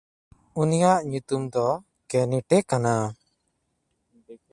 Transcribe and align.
ᱩᱱᱤᱭᱟᱜ 0.61 0.99
ᱧᱩᱛᱩᱢ 1.11 1.43
ᱫᱚ 1.53 1.67
ᱠᱮᱱᱭᱮᱴᱮ 2.09 2.57
ᱠᱟᱱᱟ᱾ 2.69 2.93